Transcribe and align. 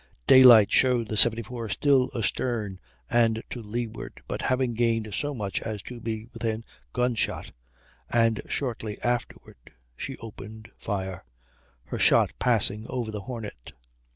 Daylight 0.25 0.71
showed 0.71 1.09
the 1.09 1.15
74 1.15 1.69
still 1.69 2.09
astern 2.15 2.79
and 3.07 3.43
to 3.51 3.61
leeward, 3.61 4.23
but 4.27 4.41
having 4.41 4.73
gained 4.73 5.13
so 5.13 5.35
much 5.35 5.61
as 5.61 5.83
to 5.83 5.99
be 6.01 6.25
within 6.33 6.65
gunshot, 6.91 7.51
and 8.09 8.41
shortly 8.49 8.99
afterward 9.03 9.73
she 9.95 10.17
opened 10.17 10.71
fire, 10.75 11.23
her 11.83 11.99
shot 11.99 12.31
passing 12.39 12.87
over 12.89 13.11
the 13.11 13.21
Hornet. 13.21 13.73